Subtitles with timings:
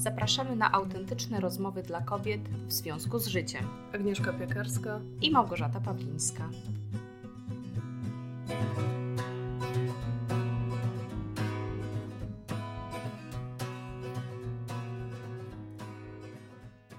[0.00, 3.64] Zapraszamy na autentyczne rozmowy dla kobiet w związku z życiem.
[3.94, 6.48] Agnieszka Piekarska i Małgorzata Pawlińska.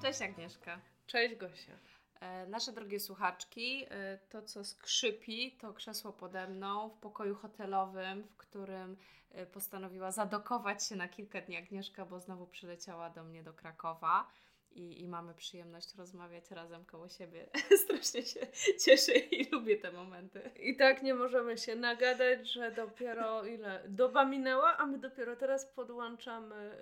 [0.02, 0.80] Cześć Agnieszka.
[1.08, 2.01] Cześć Gosia.
[2.22, 8.24] E, nasze drogie słuchaczki, e, to co skrzypi, to krzesło pode mną w pokoju hotelowym,
[8.24, 8.98] w którym
[9.32, 14.28] e, postanowiła zadokować się na kilka dni Agnieszka, bo znowu przyleciała do mnie do Krakowa.
[14.72, 17.50] I, i mamy przyjemność rozmawiać razem koło siebie.
[17.84, 18.48] Strasznie się
[18.86, 20.52] cieszę i lubię te momenty.
[20.60, 25.66] I tak nie możemy się nagadać, że dopiero ile doba minęła, a my dopiero teraz
[25.66, 26.78] podłączamy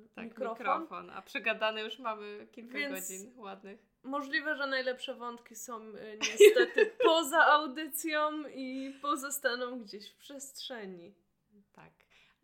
[0.00, 0.58] yy, tak, mikrofon.
[0.58, 1.10] mikrofon.
[1.10, 6.86] A przegadane już mamy kilka Więc godzin ładnych możliwe, że najlepsze wątki są y, niestety
[7.04, 11.14] poza audycją i pozostaną gdzieś w przestrzeni.
[11.72, 11.92] Tak.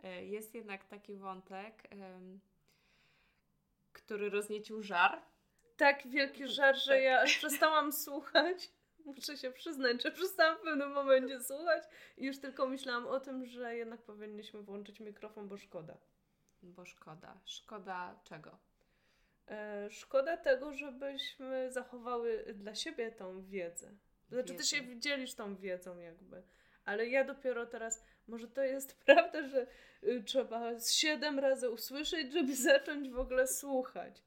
[0.02, 1.88] E, jest jednak taki wątek,
[4.08, 5.22] który rozniecił żar.
[5.76, 7.02] Tak wielki żar, że tak.
[7.02, 8.70] ja przestałam słuchać.
[9.05, 11.83] Muszę się przyznać, że przestałam w pewnym momencie słuchać
[12.16, 15.98] i już tylko myślałam o tym, że jednak powinniśmy włączyć mikrofon, bo szkoda.
[16.62, 17.41] Bo szkoda.
[17.44, 18.58] Szkoda czego?
[19.48, 23.90] E, szkoda tego, żebyśmy zachowały dla siebie tą wiedzę.
[24.28, 26.42] Znaczy, ty się dzielisz tą wiedzą, jakby.
[26.84, 29.66] Ale ja dopiero teraz, może to jest prawda, że
[30.02, 34.22] y, trzeba siedem razy usłyszeć, żeby zacząć w ogóle słuchać.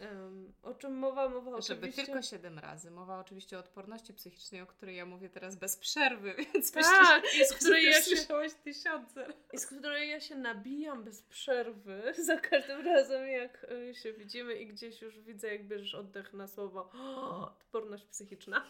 [0.00, 1.28] Um, o czym mowa?
[1.28, 2.06] Mowa Żeby oczywiście...
[2.06, 2.90] tylko siedem razy.
[2.90, 6.84] Mowa oczywiście o odporności psychicznej, o której ja mówię teraz bez przerwy, więc tak,
[7.22, 8.16] myślę, i z której ja się
[8.64, 9.26] tysiące.
[9.52, 14.54] I z której ja się nabijam bez przerwy za każdym razem, jak y, się widzimy
[14.54, 16.90] i gdzieś już widzę, jak bierzesz oddech na słowo
[17.50, 18.66] odporność psychiczna.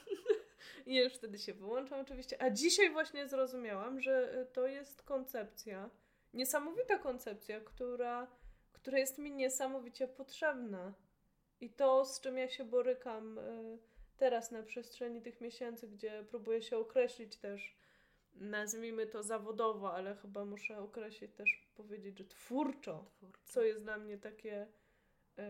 [0.86, 2.42] I już wtedy się wyłączam oczywiście.
[2.42, 5.90] A dzisiaj właśnie zrozumiałam, że y, to jest koncepcja,
[6.34, 8.26] niesamowita koncepcja, która,
[8.72, 10.94] która jest mi niesamowicie potrzebna.
[11.60, 13.78] I to, z czym ja się borykam y,
[14.16, 17.76] teraz na przestrzeni tych miesięcy, gdzie próbuję się określić też,
[18.34, 23.40] nazwijmy to zawodowo, ale chyba muszę określić też powiedzieć, że twórczo, twórczo.
[23.44, 24.66] co jest dla mnie takie
[25.38, 25.42] y,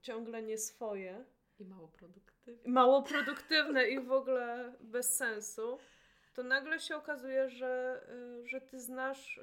[0.00, 1.24] ciągle nieswoje.
[1.58, 2.70] I mało produktywne.
[2.72, 5.78] Mało produktywne i w ogóle bez sensu.
[6.34, 8.02] To nagle się okazuje, że,
[8.42, 9.40] y, że ty znasz,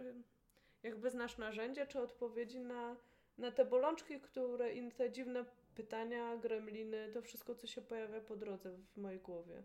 [0.83, 2.95] jakby znasz narzędzia czy odpowiedzi na,
[3.37, 5.45] na te bolączki, które i te dziwne
[5.75, 9.63] pytania, gremliny, to wszystko, co się pojawia po drodze w mojej głowie.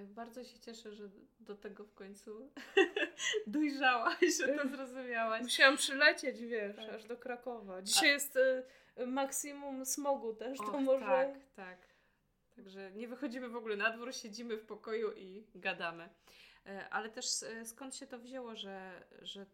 [0.00, 1.10] Bardzo się cieszę, że
[1.40, 2.50] do tego w końcu
[3.46, 5.42] dojrzałaś, że to zrozumiałaś.
[5.42, 6.94] Musiałam przylecieć, wiesz, tak.
[6.94, 7.82] aż do Krakowa.
[7.82, 8.12] Dzisiaj A...
[8.12, 8.62] jest y,
[9.06, 11.06] maksimum smogu też, Och, to może...
[11.06, 11.78] Tak, tak.
[12.56, 16.08] Także nie wychodzimy w ogóle na dwór, siedzimy w pokoju i gadamy.
[16.66, 19.46] E, ale też e, skąd się to wzięło, że, że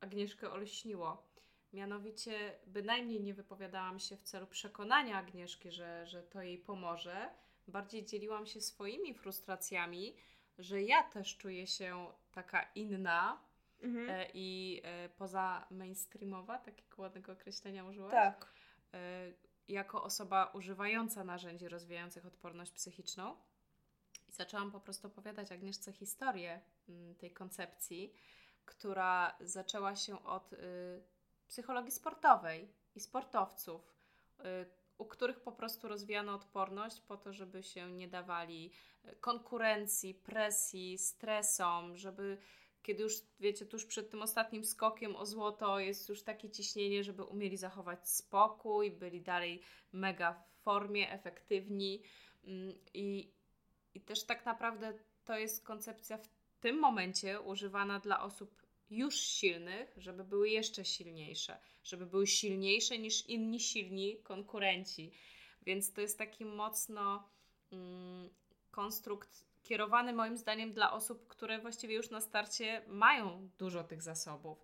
[0.00, 1.22] Agnieszkę olśniło?
[1.72, 7.30] Mianowicie bynajmniej nie wypowiadałam się w celu przekonania Agnieszki, że, że to jej pomoże.
[7.68, 10.16] Bardziej dzieliłam się swoimi frustracjami,
[10.58, 13.40] że ja też czuję się taka inna
[13.82, 14.10] mhm.
[14.10, 14.82] e, i
[15.16, 18.12] poza mainstreamowa, takiego ładnego określenia użyłaś?
[18.12, 18.53] Tak.
[18.94, 19.32] E,
[19.68, 23.36] jako osoba używająca narzędzi rozwijających odporność psychiczną.
[24.28, 28.14] I zaczęłam po prostu opowiadać Agnieszce historię mm, tej koncepcji,
[28.64, 30.56] która zaczęła się od y,
[31.48, 33.94] psychologii sportowej i sportowców,
[34.40, 34.44] y,
[34.98, 38.72] u których po prostu rozwijano odporność po to, żeby się nie dawali
[39.04, 42.38] y, konkurencji, presji, stresom, żeby
[42.84, 47.24] kiedy już, wiecie, tuż przed tym ostatnim skokiem o złoto jest już takie ciśnienie, żeby
[47.24, 49.62] umieli zachować spokój, byli dalej
[49.92, 52.02] mega w formie, efektywni
[52.44, 53.30] mm, i,
[53.94, 56.28] i też tak naprawdę to jest koncepcja w
[56.60, 63.26] tym momencie używana dla osób już silnych, żeby były jeszcze silniejsze, żeby były silniejsze niż
[63.26, 65.12] inni silni konkurenci.
[65.62, 67.28] Więc to jest taki mocno
[67.72, 68.30] mm,
[68.70, 74.58] konstrukt kierowany moim zdaniem dla osób, które właściwie już na starcie mają dużo tych zasobów.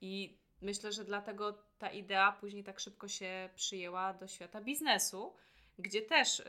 [0.00, 5.34] I myślę, że dlatego ta idea później tak szybko się przyjęła do świata biznesu,
[5.78, 6.44] gdzie też y,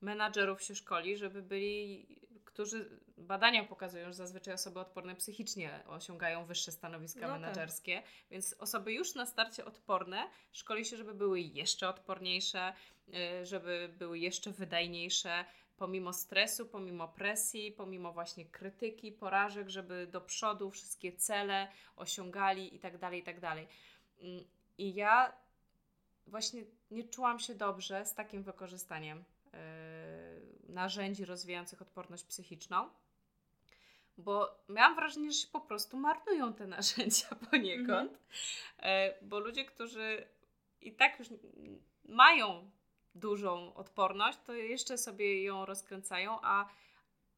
[0.00, 2.06] menadżerów się szkoli, żeby byli
[2.54, 7.40] którzy badania pokazują, że zazwyczaj osoby odporne psychicznie osiągają wyższe stanowiska no tak.
[7.40, 12.72] menedżerskie, więc osoby już na starcie odporne szkoli się, żeby były jeszcze odporniejsze,
[13.08, 15.44] y, żeby były jeszcze wydajniejsze,
[15.76, 22.78] pomimo stresu, pomimo presji, pomimo właśnie krytyki, porażek, żeby do przodu wszystkie cele osiągali i
[22.78, 23.68] tak dalej, i tak dalej.
[24.20, 24.44] Mm,
[24.78, 25.32] I ja
[26.26, 29.24] właśnie nie czułam się dobrze z takim wykorzystaniem
[30.68, 32.88] narzędzi rozwijających odporność psychiczną,
[34.18, 39.12] bo miałam wrażenie, że się po prostu marnują te narzędzia poniekąd, mm-hmm.
[39.22, 40.26] bo ludzie, którzy
[40.80, 41.28] i tak już
[42.04, 42.70] mają
[43.14, 46.68] dużą odporność, to jeszcze sobie ją rozkręcają, a,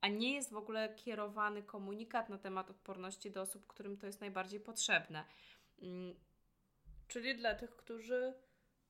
[0.00, 4.20] a nie jest w ogóle kierowany komunikat na temat odporności do osób, którym to jest
[4.20, 5.25] najbardziej potrzebne.
[5.82, 6.14] Mm,
[7.08, 8.34] Czyli dla tych, którzy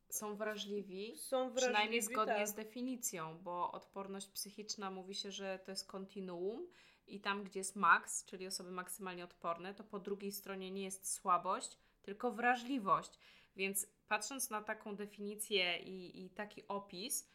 [0.09, 2.49] są wrażliwi, są wrażliwi przynajmniej zgodnie tak.
[2.49, 6.67] z definicją, bo odporność psychiczna mówi się, że to jest kontinuum
[7.07, 11.13] i tam, gdzie jest max, czyli osoby maksymalnie odporne, to po drugiej stronie nie jest
[11.13, 13.19] słabość, tylko wrażliwość.
[13.57, 17.31] Więc patrząc na taką definicję i, i taki opis,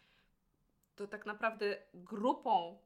[0.96, 2.80] to tak naprawdę grupą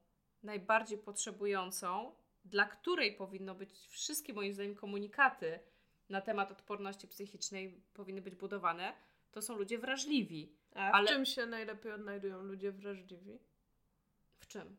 [0.44, 2.16] najbardziej potrzebującą,
[2.46, 5.60] dla której powinno być wszystkie moim zdaniem komunikaty
[6.10, 8.94] na temat odporności psychicznej powinny być budowane,
[9.32, 10.56] to są ludzie wrażliwi.
[10.76, 13.40] A Ale- w czym się najlepiej odnajdują ludzie wrażliwi?
[14.40, 14.78] W czym?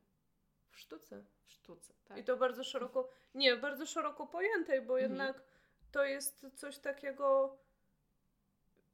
[0.70, 1.25] W sztuce.
[1.44, 2.19] W sztuce, tak?
[2.19, 5.11] I to bardzo szeroko, nie, bardzo szeroko pojętej, bo Mhm.
[5.11, 5.43] jednak
[5.93, 7.58] to jest coś takiego,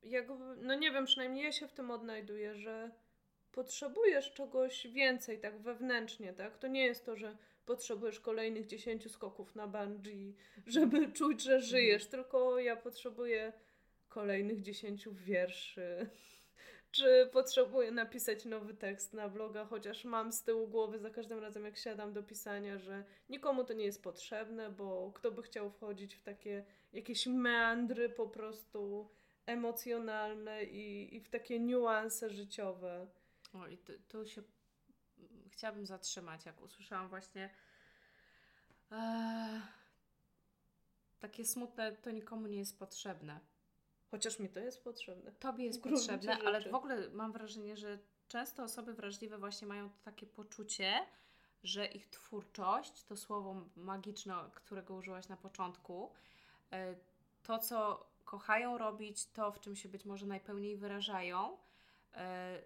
[0.02, 2.90] jakby, no nie wiem, przynajmniej ja się w tym odnajduję, że
[3.52, 6.58] potrzebujesz czegoś więcej, tak wewnętrznie, tak?
[6.58, 10.34] To nie jest to, że potrzebujesz kolejnych 10 skoków na bungee,
[10.66, 13.52] żeby czuć, że żyjesz, tylko ja potrzebuję
[14.08, 15.86] kolejnych 10 wierszy.
[16.92, 21.64] Czy potrzebuję napisać nowy tekst na bloga, chociaż mam z tyłu głowy za każdym razem,
[21.64, 26.14] jak siadam do pisania, że nikomu to nie jest potrzebne, bo kto by chciał wchodzić
[26.14, 29.08] w takie jakieś meandry po prostu
[29.46, 33.06] emocjonalne i, i w takie niuanse życiowe.
[33.52, 34.42] O, i tu, tu się
[35.50, 37.50] chciałabym zatrzymać, jak usłyszałam właśnie
[38.92, 39.62] e,
[41.18, 43.40] takie smutne, to nikomu nie jest potrzebne.
[44.10, 45.32] Chociaż mi to jest potrzebne.
[45.32, 46.70] Tobie jest gruncie potrzebne, ale rzeczy.
[46.70, 47.98] w ogóle mam wrażenie, że
[48.28, 51.06] często osoby wrażliwe właśnie mają takie poczucie,
[51.62, 56.12] że ich twórczość, to słowo magiczne, którego użyłaś na początku,
[56.72, 56.94] e,
[57.42, 58.06] to co
[58.36, 61.58] kochają robić, to w czym się być może najpełniej wyrażają,
[62.14, 62.62] e,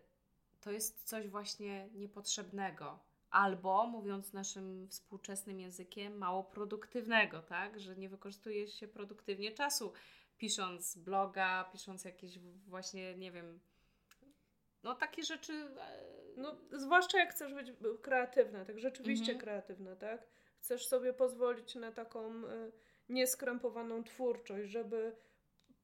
[0.61, 2.99] to jest coś właśnie niepotrzebnego.
[3.31, 7.81] Albo, mówiąc naszym współczesnym językiem, mało produktywnego, tak?
[7.81, 9.93] Że nie wykorzystuje się produktywnie czasu,
[10.39, 12.39] pisząc bloga, pisząc jakieś
[12.69, 13.61] właśnie, nie wiem,
[14.83, 15.53] no takie rzeczy.
[15.53, 17.73] e, No, zwłaszcza jak chcesz być
[18.03, 19.39] kreatywna, tak rzeczywiście Mhm.
[19.41, 20.27] kreatywna, tak?
[20.61, 22.73] Chcesz sobie pozwolić na taką y,
[23.09, 25.17] nieskrępowaną twórczość, żeby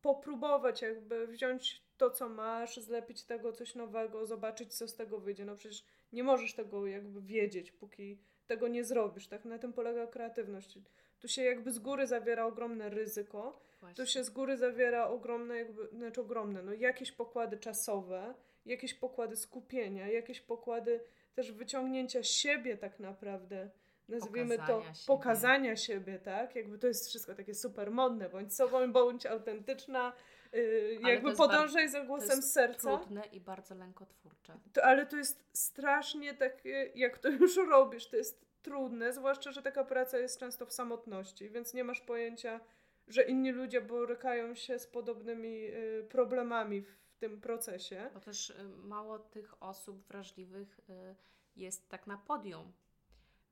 [0.02, 5.44] popróbować jakby wziąć to, co masz, zlepić tego coś nowego, zobaczyć, co z tego wyjdzie.
[5.44, 9.44] No przecież nie możesz tego jakby wiedzieć, póki tego nie zrobisz, tak?
[9.44, 10.78] Na tym polega kreatywność.
[11.20, 14.04] Tu się jakby z góry zawiera ogromne ryzyko, właśnie.
[14.04, 18.34] tu się z góry zawiera ogromne, jakby, znaczy ogromne, no jakieś pokłady czasowe,
[18.66, 21.00] jakieś pokłady skupienia, jakieś pokłady
[21.34, 23.70] też wyciągnięcia siebie tak naprawdę,
[24.08, 25.06] nazwijmy to Pokazania siebie.
[25.06, 26.56] pokazania siebie, tak?
[26.56, 30.12] Jakby to jest wszystko takie super modne, bądź sobą, bądź autentyczna,
[30.52, 32.99] yy, to jakby podążaj za to głosem jest serca.
[32.99, 34.58] trudne i bardzo lękotwórcze.
[34.72, 39.62] To, ale to jest strasznie takie, jak to już robisz, to jest trudne, zwłaszcza, że
[39.62, 42.60] taka praca jest często w samotności, więc nie masz pojęcia,
[43.08, 48.10] że inni ludzie borykają się z podobnymi y, problemami w tym procesie.
[48.14, 51.14] Bo też y, mało tych osób wrażliwych y,
[51.56, 52.72] jest tak na podium.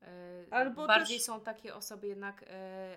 [0.02, 0.06] Y,
[0.50, 2.46] Albo Bardziej też- są takie osoby jednak y,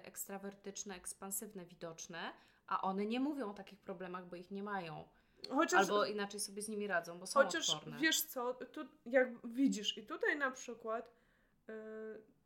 [0.04, 2.34] ekstrawertyczne, ekspansywne, widoczne,
[2.68, 5.04] a one nie mówią o takich problemach, bo ich nie mają.
[5.50, 7.98] Chociaż, Albo inaczej sobie z nimi radzą, bo są chociaż odporne.
[8.00, 11.14] wiesz co, tu, jak widzisz, i tutaj na przykład
[11.70, 11.74] y,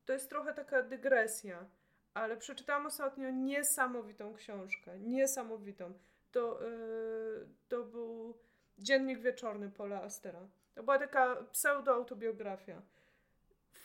[0.06, 1.66] to jest trochę taka dygresja,
[2.14, 5.94] ale przeczytałam ostatnio niesamowitą książkę, niesamowitą.
[6.32, 8.38] To, y, to był
[8.78, 10.48] Dziennik Wieczorny Paula Astera.
[10.76, 12.82] To była taka pseudoautobiografia.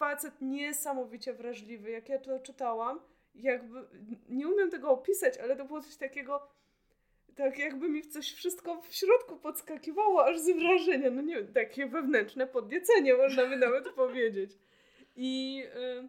[0.03, 1.91] Facet niesamowicie wrażliwy.
[1.91, 3.01] Jak ja to czytałam,
[3.35, 3.87] jakby
[4.29, 6.49] nie umiem tego opisać, ale to było coś takiego,
[7.35, 11.11] tak jakby mi coś wszystko w środku podskakiwało, aż z wrażenia.
[11.11, 14.51] No nie wiem, takie wewnętrzne podniecenie, można by nawet powiedzieć.
[15.17, 16.09] I, y,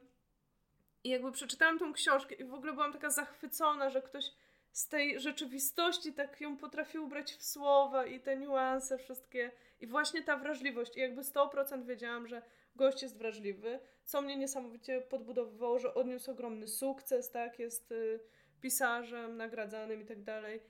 [1.03, 4.25] I jakby przeczytałam tą książkę i w ogóle byłam taka zachwycona, że ktoś
[4.73, 9.51] z tej rzeczywistości tak ją potrafi ubrać w słowa i te niuanse wszystkie.
[9.81, 10.97] I właśnie ta wrażliwość.
[10.97, 12.41] I jakby 100% wiedziałam, że
[12.75, 18.19] gość jest wrażliwy, co mnie niesamowicie podbudowywało, że odniósł ogromny sukces, tak, jest y,
[18.61, 20.61] pisarzem, nagradzanym i tak dalej.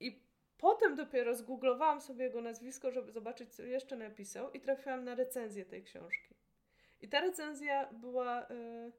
[0.00, 0.22] I
[0.58, 5.64] potem dopiero zgooglowałam sobie jego nazwisko, żeby zobaczyć, co jeszcze napisał i trafiłam na recenzję
[5.64, 6.34] tej książki.
[7.00, 8.92] I ta recenzja była, y,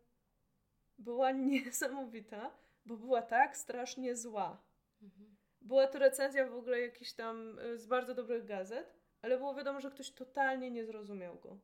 [0.97, 2.51] była niesamowita,
[2.85, 4.61] bo była tak strasznie zła.
[5.01, 5.35] Mhm.
[5.61, 9.81] Była to recenzja w ogóle jakiś tam y, z bardzo dobrych gazet, ale było wiadomo,
[9.81, 11.57] że ktoś totalnie nie zrozumiał go.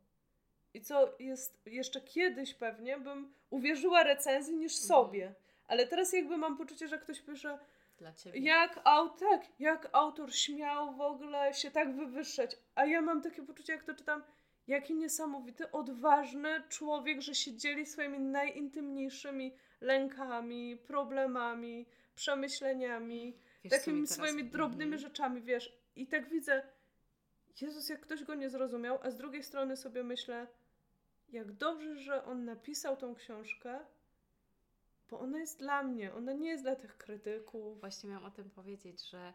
[0.74, 5.36] I co jest jeszcze kiedyś pewnie bym uwierzyła recenzji niż sobie.
[5.68, 7.60] Ale teraz jakby mam poczucie, że ktoś pisze
[7.98, 8.40] Dla ciebie.
[8.40, 12.58] Jak, au, tak, jak autor śmiał w ogóle się tak wywyższać.
[12.76, 14.24] A ja mam takie poczucie, jak to czytam,
[14.68, 24.10] jaki niesamowity, odważny człowiek, że się dzieli swoimi najintymniejszymi lękami, problemami, przemyśleniami, Wiesz, takimi teraz-
[24.16, 25.78] swoimi drobnymi rzeczami, wiesz.
[25.96, 26.64] I tak widzę,
[27.62, 30.48] Jezus, jak ktoś go nie zrozumiał, a z drugiej strony sobie myślę,
[31.30, 33.80] jak dobrze, że on napisał tą książkę,
[35.10, 37.80] bo ona jest dla mnie, ona nie jest dla tych krytyków.
[37.80, 39.34] Właśnie miałam o tym powiedzieć, że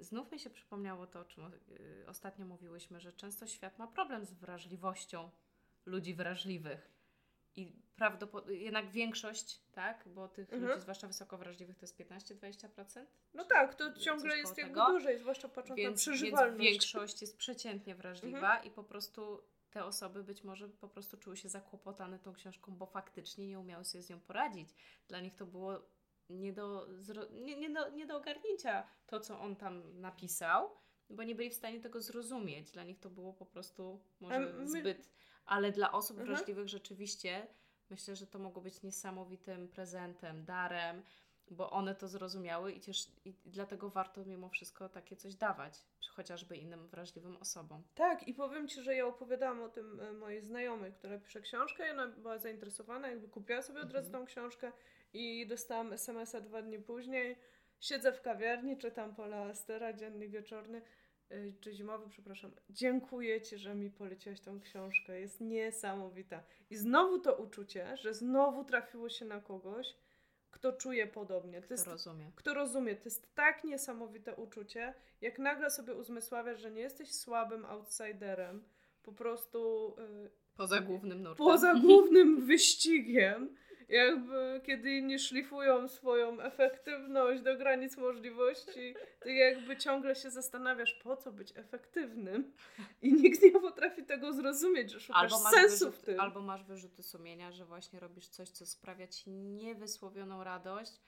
[0.00, 4.24] znów mi się przypomniało to, o czym y, ostatnio mówiłyśmy, że często świat ma problem
[4.24, 5.30] z wrażliwością
[5.86, 6.92] ludzi wrażliwych.
[7.56, 10.70] I prawdopodobnie, jednak większość, tak, bo tych Mhm.
[10.70, 13.06] ludzi, zwłaszcza wysoko wrażliwych, to jest 15-20%.
[13.34, 14.90] No tak, to ciągle jest jakby tego.
[14.90, 16.60] dłużej, zwłaszcza patrząc na Więc, więc przeżywalność.
[16.70, 21.48] większość jest przeciętnie wrażliwa i po prostu te osoby być może po prostu czuły się
[21.48, 24.68] zakłopotane tą książką, bo faktycznie nie umiały sobie z nią poradzić.
[25.08, 25.82] Dla nich to było
[26.30, 26.86] nie do,
[27.30, 30.70] nie, nie, do, nie do ogarnięcia to, co on tam napisał,
[31.10, 32.70] bo nie byli w stanie tego zrozumieć.
[32.70, 35.10] Dla nich to było po prostu może my- zbyt...
[35.44, 36.36] Ale dla osób Mhm.
[36.36, 37.46] wrażliwych rzeczywiście
[37.90, 41.02] myślę, że to mogło być niesamowitym prezentem, darem,
[41.50, 45.74] bo one to zrozumiały i, ciesz, i dlatego warto mimo wszystko takie coś dawać,
[46.10, 47.82] chociażby innym wrażliwym osobom.
[47.94, 51.88] Tak, i powiem Ci, że ja opowiadałam o tym e, mojej znajomej, która pisze książkę
[51.88, 54.24] i ona była zainteresowana, jakby kupiła sobie od razu Mhm.
[54.24, 54.72] tą książkę
[55.12, 57.36] i dostałam SMS-a dwa dni później.
[57.80, 60.82] Siedzę w kawiarni, czytam Pola Astera, dziennik wieczorny,
[61.32, 62.50] y, czy zimowy, przepraszam.
[62.70, 65.20] Dziękuję Ci, że mi poleciłaś tą książkę.
[65.20, 66.42] Jest niesamowita.
[66.70, 69.94] I znowu to uczucie, że znowu trafiło się na kogoś,
[70.50, 71.62] kto czuje podobnie.
[71.62, 72.32] To To jest rozumiem.
[72.36, 77.64] kto rozumie, to jest tak niesamowite uczucie, jak nagle sobie uzmysławiasz, że nie jesteś słabym
[77.64, 78.64] outsiderem,
[79.02, 79.88] po prostu
[80.26, 81.46] y, Poza głównym nurtem.
[81.46, 83.56] poza głównym wyścigiem,
[83.88, 91.16] jakby kiedy inni szlifują swoją efektywność do granic możliwości, ty jakby ciągle się zastanawiasz, po
[91.16, 92.52] co być efektywnym
[93.02, 96.20] i nikt nie potrafi tego zrozumieć, że szukasz Albo sensu wyrzut, w tym.
[96.20, 101.00] albo masz wyrzuty sumienia, że właśnie robisz coś, co sprawia ci niewysłowioną radość,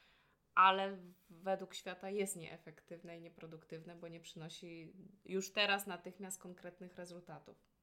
[0.54, 0.99] ale
[1.31, 4.93] według świata jest nieefektywne i nieproduktywne, bo nie przynosi
[5.25, 7.74] już teraz natychmiast konkretnych rezultatów.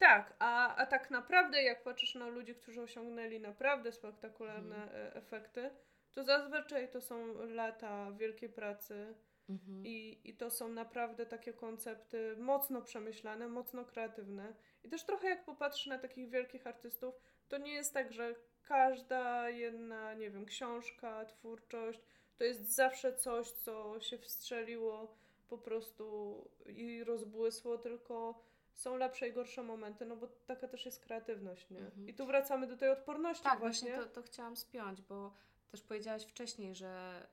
[0.00, 5.06] Tak, a, a tak naprawdę, jak patrzysz na ludzi, którzy osiągnęli naprawdę spektakularne Mhm.
[5.06, 5.70] e, efekty,
[6.12, 9.14] to zazwyczaj to są lata wielkiej pracy
[9.48, 9.86] Mhm.
[9.86, 14.54] i, i to są naprawdę takie koncepty mocno przemyślane, mocno kreatywne.
[14.84, 17.14] I też trochę jak popatrzysz na takich wielkich artystów,
[17.48, 22.00] to nie jest tak, że każda jedna, nie wiem, książka, twórczość
[22.38, 25.16] to jest zawsze coś, co się wstrzeliło
[25.48, 26.34] po prostu
[26.66, 28.42] i rozbłysło, tylko
[28.80, 31.78] są lepsze i gorsze momenty, no bo taka też jest kreatywność, nie?
[31.80, 32.08] Mhm.
[32.08, 33.90] I tu wracamy do tej odporności Tak, właśnie.
[33.90, 35.34] właśnie to, to chciałam spiąć, bo
[35.70, 37.26] też powiedziałaś wcześniej, że,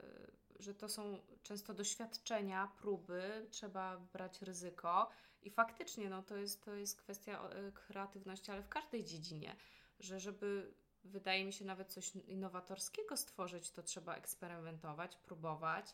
[0.60, 5.10] y, że to są często doświadczenia, próby, trzeba brać ryzyko
[5.44, 9.56] i faktycznie no, to, jest, to jest kwestia y, kreatywności, ale w każdej dziedzinie,
[10.00, 10.74] że żeby
[11.04, 15.86] wydaje mi się nawet coś innowatorskiego stworzyć, to trzeba eksperymentować, próbować,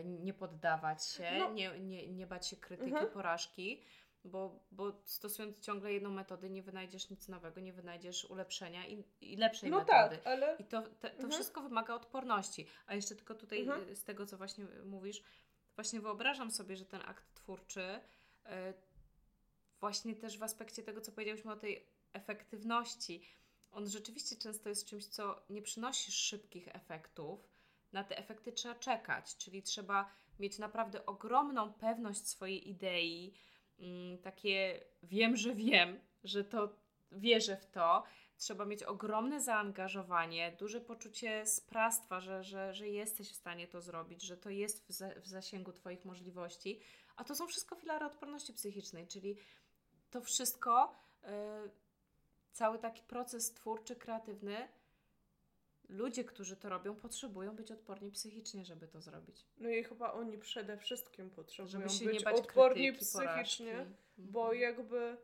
[0.00, 1.52] y, nie poddawać się, No.
[1.52, 3.10] nie, nie, nie bać się krytyki, Mhm.
[3.10, 3.82] porażki.
[4.24, 9.36] Bo, bo stosując ciągle jedną metodę, nie wynajdziesz nic nowego, nie wynajdziesz ulepszenia i, i
[9.36, 10.16] lepszej no metody.
[10.16, 11.30] tak, ale I to, te, to Mhm.
[11.30, 12.66] wszystko wymaga odporności.
[12.86, 13.88] A jeszcze tylko tutaj Mhm.
[13.88, 15.22] y, z tego, co właśnie y, mówisz,
[15.74, 17.80] właśnie wyobrażam sobie, że ten akt twórczy
[18.46, 18.50] y,
[19.80, 23.22] właśnie też w aspekcie tego, co powiedziałyśmy o tej efektywności,
[23.72, 27.48] on rzeczywiście często jest czymś, co nie przynosi szybkich efektów.
[27.92, 33.34] Na te efekty trzeba czekać, czyli trzeba mieć naprawdę ogromną pewność swojej idei,
[34.22, 36.74] takie wiem, że wiem, że to
[37.12, 38.04] wierzę w to.
[38.36, 44.22] Trzeba mieć ogromne zaangażowanie, duże poczucie sprawstwa, że, że, że jesteś w stanie to zrobić,
[44.22, 46.80] że to jest w, za, w zasięgu Twoich możliwości.
[47.16, 49.36] A to są wszystko filary odporności psychicznej, czyli
[50.10, 50.94] to wszystko,
[51.24, 51.28] y,
[52.52, 54.68] cały taki proces twórczy, kreatywny,
[55.88, 59.46] ludzie, którzy to robią, potrzebują być odporni psychicznie, żeby to zrobić.
[59.58, 63.94] No i chyba oni przede wszystkim potrzebują być odporni krytyki, psychicznie, porażki.
[64.18, 64.60] bo Mhm.
[64.60, 65.16] jakby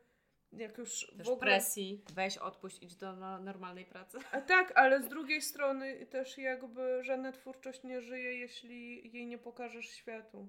[0.53, 1.39] jak już Też w ogóle...
[1.41, 4.19] presji, weź, odpuść, idź do no, normalnej pracy.
[4.33, 9.39] A tak, ale z drugiej strony też jakby żadna twórczość nie żyje, jeśli jej nie
[9.39, 10.49] pokażesz światu.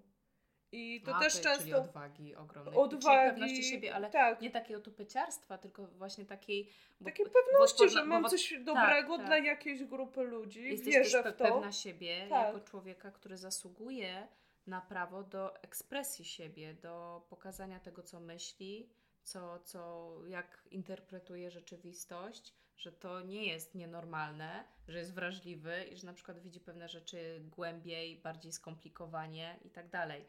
[0.76, 1.60] I to A, też to- często...
[1.62, 2.76] Czyli odwagi ogromnej.
[2.76, 6.70] odwagi, pewności siebie, ale tak, nie takiej otupyciarstwa, tylko właśnie takiej...
[7.00, 9.26] bo- takiej bo pewności, odporna- że mam bo- coś dobrego tak.
[9.26, 11.44] dla jakiejś grupy ludzi, Jesteś wierzę też w to.
[11.44, 12.46] pewna siebie Tak.
[12.56, 14.28] jako człowieka, który zasługuje
[14.68, 18.90] na prawo do ekspresji siebie, do pokazania tego, co myśli,
[19.24, 26.06] co, co, jak interpretuje rzeczywistość, że to nie jest nienormalne, że jest wrażliwy i że
[26.08, 30.26] na przykład widzi pewne rzeczy głębiej, bardziej skomplikowanie i tak dalej.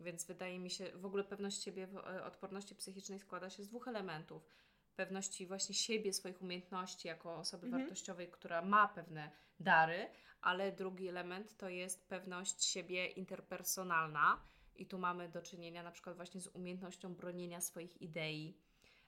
[0.00, 3.68] Więc wydaje mi się, w ogóle pewność siebie w e, odporności psychicznej składa się z
[3.68, 4.48] dwóch elementów.
[4.96, 7.82] Pewności właśnie siebie, swoich umiejętności jako osoby Mhm.
[7.82, 10.08] wartościowej, która ma pewne dary,
[10.40, 14.40] ale drugi element to jest pewność siebie interpersonalna
[14.76, 18.58] i tu mamy do czynienia na przykład właśnie z umiejętnością bronienia swoich idei,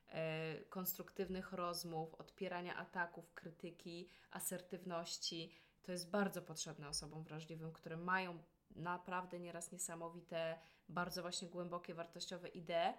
[0.09, 5.53] e, konstruktywnych rozmów, odpierania ataków, krytyki, asertywności.
[5.83, 8.43] To jest bardzo potrzebne osobom wrażliwym, które mają
[8.77, 10.59] naprawdę nieraz niesamowite,
[10.89, 12.95] bardzo właśnie głębokie, wartościowe idee,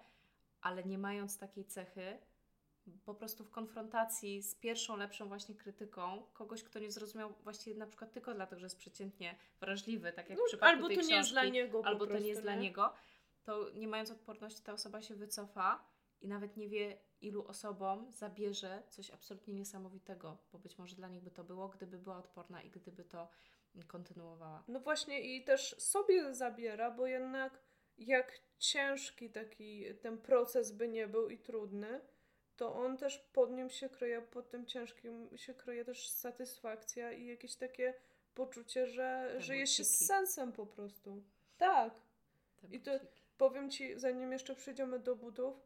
[0.60, 2.18] ale nie mając takiej cechy,
[3.04, 7.86] po prostu w konfrontacji z pierwszą, lepszą właśnie krytyką, kogoś, kto nie zrozumiał właściwie na
[7.86, 11.02] przykład tylko dlatego, że jest przeciętnie wrażliwy, tak jak w No, przypadku albo tej to
[11.02, 12.60] nie jest książki, dla niego albo to prostu, nie jest dla nie?
[12.60, 12.94] niego,
[13.44, 15.84] to nie mając odporności, ta osoba się wycofa
[16.20, 21.22] i nawet nie wie, ilu osobom zabierze coś absolutnie niesamowitego, bo być może dla nich
[21.22, 23.28] by to było, gdyby była odporna i gdyby to
[23.86, 24.64] kontynuowała.
[24.68, 27.60] No właśnie i też sobie zabiera, bo jednak
[27.98, 32.00] jak ciężki taki ten proces by nie był i trudny,
[32.56, 37.26] to on też pod nim się kryje, pod tym ciężkim się kryje też satysfakcja i
[37.26, 37.94] jakieś takie
[38.34, 41.22] poczucie, że Te żyje się z sensem po prostu.
[41.58, 41.94] Tak.
[42.60, 43.20] Te I to- buciki.
[43.38, 45.56] Powiem Ci, zanim jeszcze przejdziemy do budów,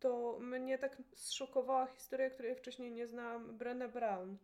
[0.00, 4.38] to mnie tak zszokowała historia, której wcześniej nie znałam, Brené Brown,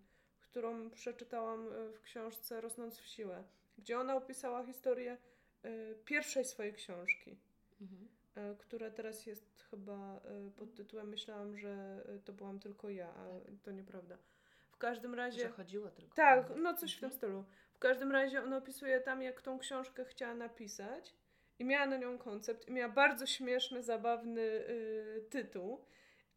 [0.57, 3.45] którą przeczytałam e, w książce Rosnąc w siłę,
[3.79, 5.17] gdzie ona opisała historię
[5.63, 5.69] e,
[6.05, 7.37] pierwszej swojej książki,
[7.81, 8.09] Mhm.
[8.35, 10.21] e, która teraz jest chyba
[10.57, 13.27] pod tytułem Myślałam, że to byłam tylko ja, a
[13.63, 14.19] to nieprawda.
[14.71, 15.41] W każdym razie...
[15.41, 16.15] Że chodziło tylko.
[16.17, 17.19] Tak, no coś w tym Mhm.
[17.19, 17.45] stylu.
[17.75, 21.15] W każdym razie ona opisuje tam, jak tą książkę chciała napisać
[21.59, 25.85] i miała na nią koncept i miała bardzo śmieszny, zabawny y, tytuł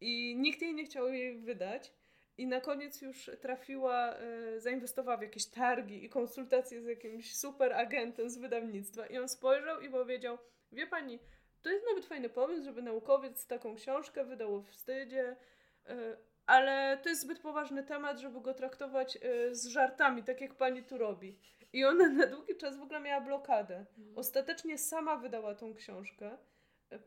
[0.00, 1.92] i nikt jej nie chciał jej wydać
[2.40, 4.14] i na koniec już trafiła,
[4.56, 9.28] y, zainwestowała w jakieś targi i konsultacje z jakimś super agentem z wydawnictwa i on
[9.28, 10.38] spojrzał i powiedział,
[10.72, 11.18] wie pani,
[11.62, 15.36] to jest nawet fajny pomysł, żeby naukowiec taką książkę wydał o wstydzie,
[15.90, 16.16] y,
[16.46, 20.82] ale to jest zbyt poważny temat, żeby go traktować y, z żartami, tak jak pani
[20.82, 21.38] tu robi.
[21.72, 23.86] I ona na długi czas w ogóle miała blokadę.
[23.98, 24.18] Mhm.
[24.18, 26.38] Ostatecznie sama wydała tą książkę.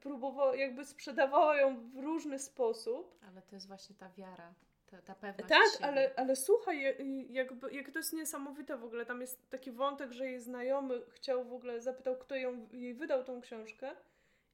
[0.01, 3.19] Próbowała, jakby sprzedawała ją w różny sposób.
[3.27, 4.53] Ale to jest właśnie ta wiara,
[5.01, 5.85] ta, ta pewność Tak, siebie.
[5.85, 6.95] ale, ale słuchaj,
[7.29, 9.05] jakby, jak to jest niesamowite w ogóle.
[9.05, 13.23] Tam jest taki wątek, że jej znajomy chciał w ogóle, zapytał, kto ją, jej wydał
[13.23, 13.91] tą książkę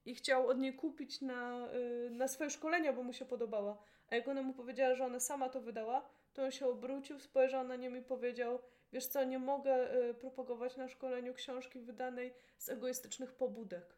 [0.06, 3.78] i chciał od niej kupić na, y, na swoje szkolenia, bo mu się podobała.
[4.12, 7.64] A jak ona mu powiedziała, że ona sama to wydała, to on się obrócił, spojrzał
[7.68, 8.60] na nią i powiedział:
[8.94, 13.96] Wiesz co, nie mogę y, propagować na szkoleniu książki wydanej z egoistycznych pobudek.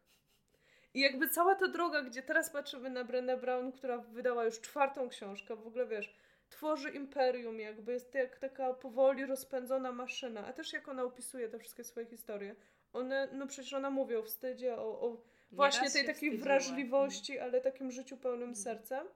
[0.94, 5.08] I jakby cała ta droga, gdzie teraz patrzymy na Brenę Brown, która wydała już czwartą
[5.08, 6.14] książkę, w ogóle wiesz,
[6.52, 11.58] tworzy imperium, jakby jest jak taka powoli rozpędzona maszyna, a też jak ona opisuje te
[11.58, 12.54] wszystkie swoje historie.
[12.92, 15.16] One, no przecież ona mówi o wstydzie, o, o
[15.52, 16.44] właśnie tej takiej wstydziła.
[16.44, 18.56] wrażliwości, ale takim życiu pełnym Mhm.
[18.64, 19.06] sercem.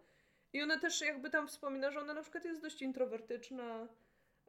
[0.53, 3.89] I ona też jakby tam wspomina, że ona na przykład jest dość introwertyczna,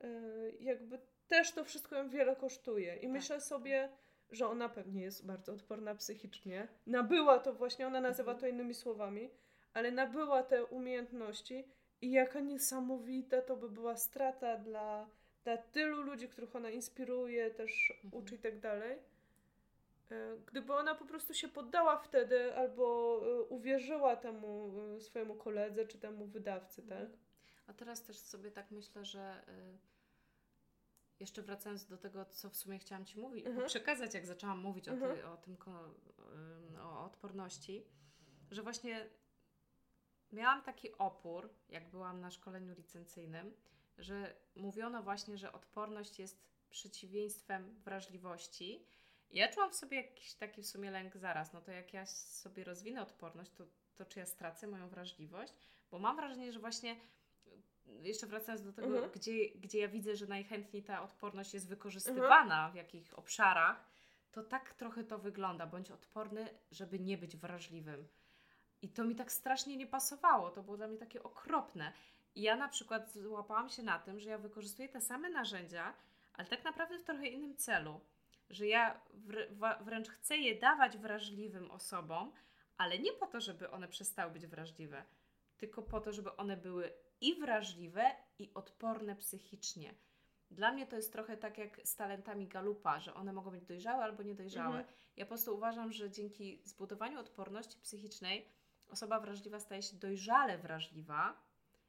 [0.02, 2.96] yy, jakby też to wszystko ją wiele kosztuje.
[2.96, 3.90] I Tak, myślę sobie,
[4.32, 6.68] że ona pewnie jest bardzo odporna psychicznie.
[6.86, 8.40] Nabyła to właśnie, ona nazywa Mhm.
[8.42, 9.30] to innymi słowami,
[9.74, 11.68] ale nabyła te umiejętności
[12.02, 15.10] i jaka niesamowita to by była strata dla,
[15.44, 18.24] dla tylu ludzi, których ona inspiruje, też Mhm.
[18.24, 19.00] uczy i tak dalej.
[20.12, 25.86] E, Gdyby ona po prostu się poddała wtedy albo e, uwierzyła temu e, swojemu koledze
[25.88, 27.00] czy temu wydawcy, tak?
[27.02, 27.18] Mhm.
[27.68, 29.42] A teraz też sobie tak myślę, że
[31.20, 33.68] jeszcze wracając do tego, co w sumie chciałam Ci mówić, Mhm.
[33.68, 35.16] przekazać, jak zaczęłam mówić o, Mhm.
[35.16, 35.58] ty, o tym,
[36.82, 37.84] o odporności,
[38.52, 39.08] że właśnie
[40.32, 43.54] miałam taki opór, jak byłam na szkoleniu licencyjnym,
[43.98, 48.86] że mówiono właśnie, że odporność jest przeciwieństwem wrażliwości.
[49.32, 52.64] Ja czułam w sobie jakiś taki w sumie lęk zaraz, no to jak ja sobie
[52.64, 53.64] rozwinę odporność, to,
[53.96, 55.54] to czy ja stracę moją wrażliwość?
[55.92, 56.96] Bo mam wrażenie, że właśnie
[58.02, 59.12] jeszcze wracając do tego, Mhm.
[59.12, 63.86] gdzie, gdzie ja widzę, że najchętniej ta odporność jest wykorzystywana, w jakich obszarach,
[64.32, 65.66] to tak trochę to wygląda.
[65.66, 68.08] Bądź odporny, żeby nie być wrażliwym.
[68.82, 70.50] I to mi tak strasznie nie pasowało.
[70.50, 71.94] To było dla mnie takie okropne.
[72.36, 75.94] I ja na przykład złapałam się na tym, że ja wykorzystuję te same narzędzia,
[76.34, 78.02] ale tak naprawdę w trochę innym celu.
[78.50, 82.32] Że ja wr- wręcz chcę je dawać wrażliwym osobom,
[82.78, 85.04] ale nie po to, żeby one przestały być wrażliwe,
[85.58, 89.94] tylko po to, żeby one były i wrażliwe, i odporne psychicznie.
[90.52, 94.04] Dla mnie to jest trochę tak jak z talentami Galupa, że one mogą być dojrzałe
[94.04, 94.78] albo niedojrzałe.
[94.78, 94.96] Mhm.
[95.16, 98.50] Ja po prostu uważam, że dzięki zbudowaniu odporności psychicznej
[98.90, 101.48] osoba wrażliwa staje się dojrzale wrażliwa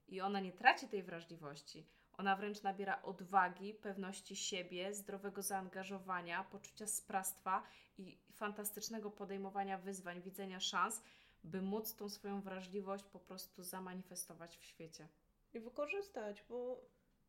[0.08, 1.86] I ona nie traci tej wrażliwości.
[2.18, 7.62] Ona wręcz nabiera odwagi, pewności siebie, zdrowego zaangażowania, poczucia sprawstwa
[7.98, 11.02] i fantastycznego podejmowania wyzwań, widzenia szans,
[11.44, 15.08] by móc tą swoją wrażliwość po prostu zamanifestować w świecie.
[15.54, 16.80] I wykorzystać, bo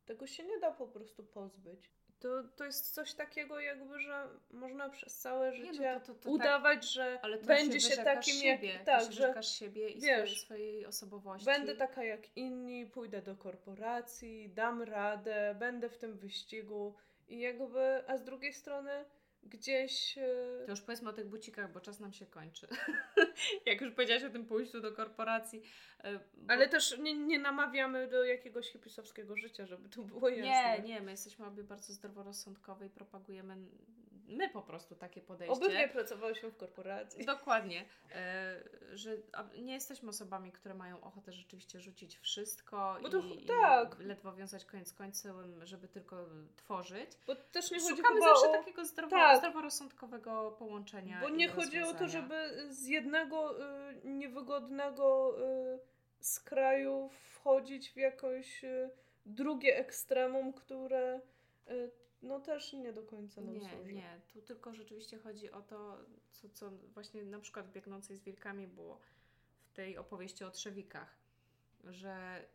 [0.05, 1.91] tego się nie da po prostu pozbyć.
[2.19, 6.29] To, to jest coś takiego, jakby, że można przez całe życie no to, to, to
[6.29, 8.83] udawać, tak, że będzie się, takim siebie, jak.
[8.83, 11.45] Tak, że że siebie i wiesz, swojej osobowości.
[11.45, 16.95] Będę taka jak inni, pójdę do korporacji, dam radę, będę w tym wyścigu
[17.29, 19.05] i jakby, a z drugiej strony
[19.43, 20.17] gdzieś.
[20.17, 22.67] e, To już powiedzmy o tych bucikach, bo czas nam się kończy.
[23.65, 25.61] Jak już powiedziałaś o tym pójściu do korporacji.
[26.03, 30.83] e, bo- Ale też nie, nie namawiamy do jakiegoś hipisowskiego życia, żeby to było jasne.
[30.83, 33.55] Nie, nie, my jesteśmy obie bardzo zdroworozsądkowe i propagujemy
[34.29, 35.55] my po prostu takie podejście.
[35.55, 37.25] Obydwie pracowałyśmy w korporacji.
[37.25, 38.63] Dokładnie, e,
[38.93, 39.17] że
[39.61, 43.97] nie jesteśmy osobami, które mają ochotę rzeczywiście rzucić wszystko Bo to- i, tak.
[43.99, 47.09] i ledwo wiązać koniec końcem, żeby tylko tworzyć.
[47.27, 48.51] Bo też nie Szukamy zawsze o...
[48.51, 49.37] takiego zdrowo, tak.
[49.37, 51.21] zdroworozsądkowego połączenia.
[51.21, 55.35] Bo nie chodzi o to, żeby z jednego y, niewygodnego
[55.75, 55.79] y,
[56.19, 58.89] z kraju wchodzić w jakieś y,
[59.25, 61.21] drugie ekstremum, które
[61.69, 63.93] y, no też nie do końca nam Nie, służy.
[63.93, 64.21] nie.
[64.33, 65.97] Tu tylko rzeczywiście chodzi o to,
[66.31, 68.99] co, co właśnie na przykład w Biegnącej z Wilkami było
[69.65, 71.15] w tej opowieści o trzewikach,
[71.83, 72.45] że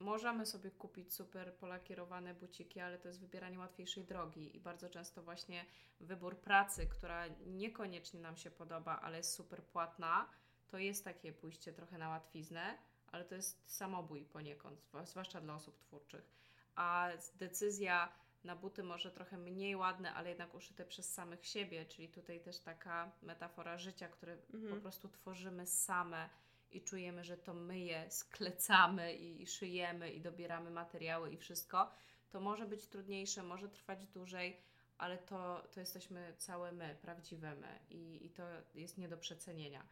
[0.00, 5.22] możemy sobie kupić super polakierowane buciki, ale to jest wybieranie łatwiejszej drogi i bardzo często
[5.22, 5.64] właśnie
[6.00, 10.28] wybór pracy, która niekoniecznie nam się podoba, ale jest super płatna,
[10.68, 12.78] to jest takie pójście trochę na łatwiznę,
[13.12, 16.30] ale to jest samobój poniekąd, zwłaszcza dla osób twórczych.
[16.76, 18.12] A decyzja
[18.44, 22.58] na buty może trochę mniej ładne, ale jednak uszyte przez samych siebie, czyli tutaj też
[22.58, 24.74] taka metafora życia, które Mhm.
[24.74, 26.28] po prostu tworzymy same
[26.70, 31.90] i czujemy, że to my je sklecamy i, szyjemy i dobieramy materiały i wszystko,
[32.30, 34.60] to może być trudniejsze, może trwać dłużej,
[34.98, 38.42] ale to, to jesteśmy całe my, prawdziwe my i, i to
[38.74, 39.86] jest nie do przecenienia.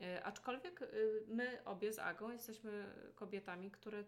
[0.00, 4.04] Y, aczkolwiek y, my obie z Agą jesteśmy kobietami, które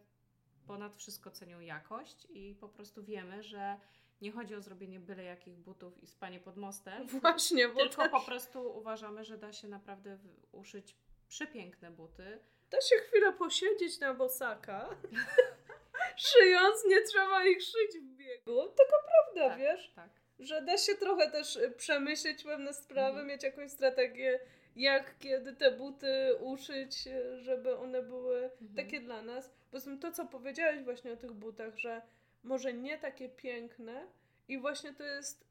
[0.68, 3.76] ponad wszystko cenią jakość i po prostu wiemy, że
[4.20, 8.08] nie chodzi o zrobienie byle jakich butów i spanie pod mostem, Właśnie, bo tylko te,
[8.10, 10.18] po prostu uważamy, że da się naprawdę
[10.52, 10.96] uszyć
[11.28, 12.38] przepiękne buty.
[12.70, 14.88] da się chwilę posiedzieć na bosaka.
[16.16, 18.68] Szyjąc, nie trzeba ich szyć w biegu.
[18.68, 19.58] Taka prawda, Tak.
[19.58, 19.92] wiesz?
[19.96, 20.10] Tak.
[20.38, 23.26] że da się trochę też y, przemyśleć pewne sprawy, Mhm.
[23.26, 24.40] mieć jakąś strategię,
[24.78, 28.74] jak kiedy te buty uszyć, żeby one były Mhm.
[28.76, 29.50] takie dla nas.
[29.84, 32.02] Tym to, co powiedziałeś właśnie o tych butach, że
[32.42, 34.06] może nie takie piękne
[34.48, 35.44] i właśnie to jest,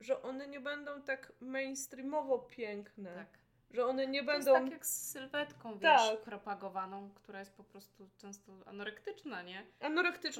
[0.00, 3.38] że one nie będą tak mainstreamowo piękne, tak.
[3.70, 4.62] Że one nie To jest będą...
[4.64, 6.20] tak jak z sylwetką, wiesz, Tak.
[6.20, 9.66] propagowaną, która jest po prostu często anorektyczna, nie?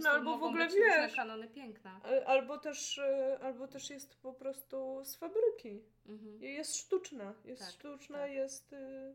[0.03, 2.01] Prostu albo w ogóle wiesz, kanony piękna.
[2.27, 5.83] albo też, y, albo też jest po prostu z fabryki.
[6.07, 6.43] Mhm.
[6.43, 7.35] Jest sztuczna.
[7.45, 8.31] Jest Tak, sztuczna, tak.
[8.33, 9.15] jest, y,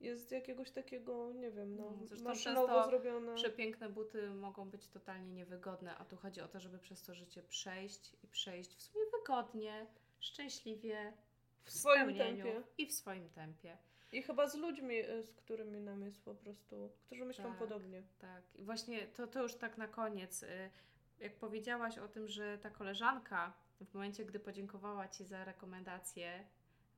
[0.00, 3.34] jest jakiegoś takiego, nie wiem, no, No, zresztą maszynowo często zrobiona.
[3.34, 7.42] Przepiękne buty mogą być totalnie niewygodne, a tu chodzi o to, żeby przez to życie
[7.42, 9.86] przejść i przejść w sumie wygodnie,
[10.20, 11.12] szczęśliwie,
[11.68, 12.62] W swoim tempie.
[12.78, 13.76] i w swoim tempie.
[14.12, 17.58] I chyba z ludźmi, y, z którymi nam jest po prostu, którzy myślą Tak.
[17.58, 18.02] podobnie.
[18.18, 20.42] Tak, i właśnie to, to już tak na koniec.
[20.42, 20.70] y,
[21.20, 26.44] Jak powiedziałaś o tym, że ta koleżanka w momencie, gdy podziękowała Ci za rekomendację,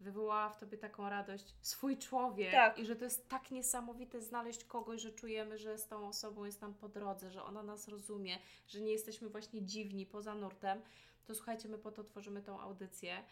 [0.00, 2.78] wywołała w Tobie taką radość, swój człowiek Tak.
[2.78, 6.60] i że to jest tak niesamowite znaleźć kogoś, że czujemy, że z tą osobą jest
[6.60, 10.82] nam po drodze, że ona nas rozumie, że nie jesteśmy właśnie dziwni poza nurtem,
[11.24, 13.24] to słuchajcie, my po to tworzymy tą audycję.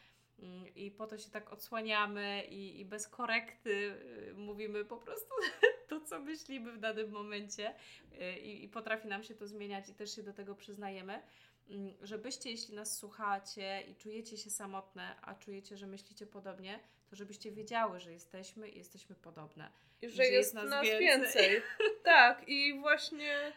[0.76, 5.34] I po to się tak odsłaniamy i, i bez korekty y, mówimy po prostu
[5.88, 7.74] to, co myślimy w danym momencie
[8.12, 11.22] y, i, i potrafi nam się to zmieniać i też się do tego przyznajemy,
[11.70, 17.16] mm, żebyście, jeśli nas słuchacie i czujecie się samotne, a czujecie, że myślicie podobnie, to
[17.16, 19.70] żebyście wiedziały, że jesteśmy i jesteśmy podobne.
[20.02, 21.06] I Że że jest jest nas nas, więcej.
[21.06, 21.62] więcej.
[22.04, 23.52] tak, i właśnie,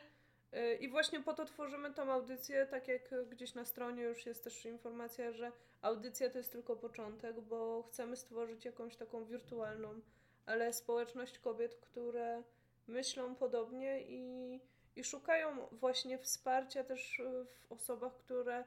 [0.80, 4.66] i właśnie po to tworzymy tą audycję, tak jak gdzieś na stronie już jest też
[4.66, 10.02] informacja, że audycja to jest tylko początek, bo chcemy stworzyć jakąś taką wirtualną,
[10.46, 12.44] ale społeczność kobiet, które
[12.88, 14.60] myślą podobnie i,
[14.96, 17.22] i szukają właśnie wsparcia też
[17.68, 18.64] w osobach, które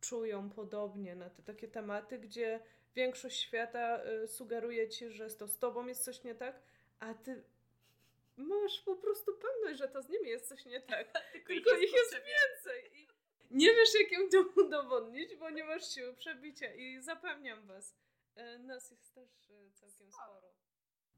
[0.00, 2.60] czują podobnie na te takie tematy, gdzie
[2.94, 6.60] większość świata y, sugeruje ci, że to z tobą jest coś nie tak,
[7.00, 7.42] a ty
[8.36, 11.12] masz po prostu pewność, że to z nimi jest coś nie tak.
[11.46, 13.00] Tylko ich jest więcej.
[13.00, 13.08] I
[13.50, 16.74] nie wiesz, jak im to udowodnić, bo nie masz siły przebicia.
[16.74, 17.96] I zapewniam was,
[18.36, 20.54] y, nas jest też y, całkiem sporo.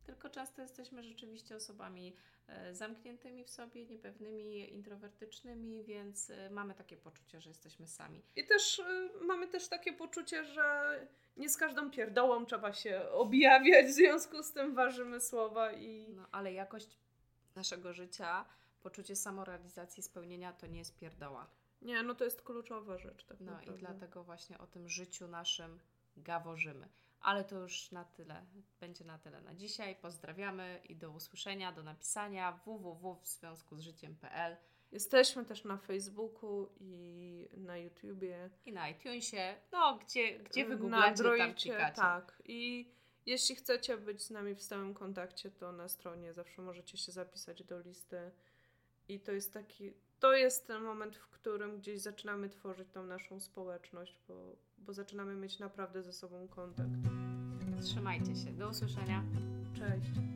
[0.07, 6.96] tylko często jesteśmy rzeczywiście osobami e, zamkniętymi w sobie, niepewnymi, introwertycznymi, więc e, mamy takie
[6.96, 8.22] poczucie, że jesteśmy sami.
[8.37, 8.83] I też
[9.20, 10.98] mamy też takie poczucie, że
[11.37, 16.09] nie z każdą pierdołą trzeba się objawiać, w związku z tym ważymy słowa i...
[16.09, 16.98] No, ale jakość
[17.57, 18.45] naszego życia,
[18.83, 21.47] poczucie samorealizacji, spełnienia to nie jest pierdoła.
[21.83, 23.25] Nie, no to jest kluczowa rzecz.
[23.25, 23.75] Tak No naprawdę.
[23.75, 25.81] i dlatego właśnie o tym życiu naszym
[26.16, 26.88] gaworzymy.
[27.21, 28.47] Ale to już na tyle.
[28.81, 29.97] Będzie na tyle na dzisiaj.
[29.97, 34.57] Pozdrawiamy i do usłyszenia, do napisania www w związku z życiem.pl
[34.92, 38.51] Jesteśmy też na Facebooku i na YouTubie.
[38.66, 41.97] i na iTunesie, no gdzie, gdzie Na wygooglacie, tam klikacie.
[41.97, 42.42] Tak.
[42.45, 42.90] I
[43.26, 47.62] jeśli chcecie być z nami w stałym kontakcie, to na stronie zawsze możecie się zapisać
[47.62, 48.30] do listy.
[49.08, 53.40] I to jest taki, to jest ten moment, w którym gdzieś zaczynamy tworzyć tą naszą
[53.40, 56.90] społeczność, bo, bo zaczynamy mieć naprawdę ze sobą kontakt.
[57.82, 58.52] Trzymajcie się.
[58.52, 59.24] Do usłyszenia.
[59.78, 60.36] Cześć.